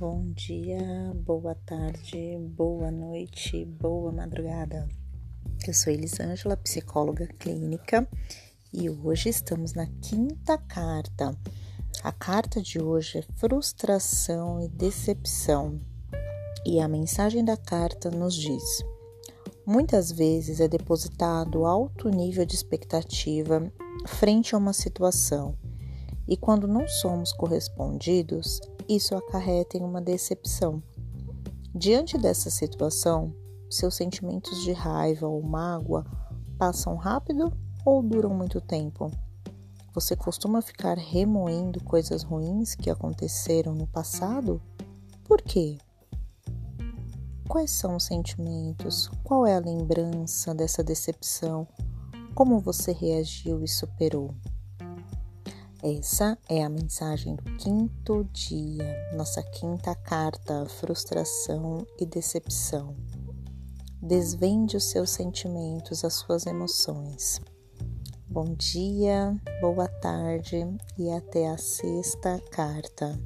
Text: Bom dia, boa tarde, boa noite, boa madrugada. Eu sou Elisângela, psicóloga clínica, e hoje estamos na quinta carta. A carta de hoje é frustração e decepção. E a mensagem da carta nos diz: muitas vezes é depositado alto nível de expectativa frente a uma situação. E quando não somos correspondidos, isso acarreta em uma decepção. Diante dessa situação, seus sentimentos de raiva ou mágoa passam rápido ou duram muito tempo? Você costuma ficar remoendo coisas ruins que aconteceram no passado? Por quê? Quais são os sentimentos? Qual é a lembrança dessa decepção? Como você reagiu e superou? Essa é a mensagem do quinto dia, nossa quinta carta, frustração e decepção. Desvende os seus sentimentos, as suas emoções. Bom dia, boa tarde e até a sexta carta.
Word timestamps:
Bom 0.00 0.32
dia, 0.32 1.12
boa 1.14 1.54
tarde, 1.54 2.38
boa 2.56 2.90
noite, 2.90 3.66
boa 3.66 4.10
madrugada. 4.10 4.88
Eu 5.68 5.74
sou 5.74 5.92
Elisângela, 5.92 6.56
psicóloga 6.56 7.26
clínica, 7.38 8.08
e 8.72 8.88
hoje 8.88 9.28
estamos 9.28 9.74
na 9.74 9.86
quinta 10.00 10.56
carta. 10.56 11.36
A 12.02 12.12
carta 12.12 12.62
de 12.62 12.80
hoje 12.82 13.18
é 13.18 13.22
frustração 13.36 14.58
e 14.62 14.68
decepção. 14.68 15.78
E 16.64 16.80
a 16.80 16.88
mensagem 16.88 17.44
da 17.44 17.58
carta 17.58 18.10
nos 18.10 18.34
diz: 18.34 18.82
muitas 19.66 20.10
vezes 20.10 20.60
é 20.60 20.66
depositado 20.66 21.66
alto 21.66 22.08
nível 22.08 22.46
de 22.46 22.54
expectativa 22.54 23.70
frente 24.06 24.54
a 24.54 24.58
uma 24.58 24.72
situação. 24.72 25.58
E 26.30 26.36
quando 26.36 26.68
não 26.68 26.86
somos 26.86 27.32
correspondidos, 27.32 28.60
isso 28.88 29.16
acarreta 29.16 29.76
em 29.76 29.82
uma 29.82 30.00
decepção. 30.00 30.80
Diante 31.74 32.16
dessa 32.16 32.48
situação, 32.48 33.34
seus 33.68 33.96
sentimentos 33.96 34.62
de 34.62 34.70
raiva 34.70 35.26
ou 35.26 35.42
mágoa 35.42 36.06
passam 36.56 36.94
rápido 36.94 37.52
ou 37.84 38.00
duram 38.00 38.30
muito 38.30 38.60
tempo? 38.60 39.10
Você 39.92 40.14
costuma 40.14 40.62
ficar 40.62 40.96
remoendo 40.96 41.82
coisas 41.82 42.22
ruins 42.22 42.76
que 42.76 42.90
aconteceram 42.90 43.74
no 43.74 43.88
passado? 43.88 44.62
Por 45.24 45.42
quê? 45.42 45.78
Quais 47.48 47.72
são 47.72 47.96
os 47.96 48.04
sentimentos? 48.04 49.10
Qual 49.24 49.44
é 49.44 49.56
a 49.56 49.60
lembrança 49.60 50.54
dessa 50.54 50.84
decepção? 50.84 51.66
Como 52.36 52.60
você 52.60 52.92
reagiu 52.92 53.64
e 53.64 53.68
superou? 53.68 54.32
Essa 55.82 56.36
é 56.46 56.62
a 56.62 56.68
mensagem 56.68 57.36
do 57.36 57.42
quinto 57.56 58.22
dia, 58.34 59.14
nossa 59.16 59.42
quinta 59.42 59.94
carta, 59.94 60.66
frustração 60.66 61.86
e 61.98 62.04
decepção. 62.04 62.94
Desvende 64.02 64.76
os 64.76 64.90
seus 64.90 65.08
sentimentos, 65.08 66.04
as 66.04 66.16
suas 66.16 66.44
emoções. 66.44 67.40
Bom 68.28 68.54
dia, 68.54 69.34
boa 69.62 69.88
tarde 69.88 70.66
e 70.98 71.10
até 71.10 71.48
a 71.48 71.56
sexta 71.56 72.38
carta. 72.50 73.18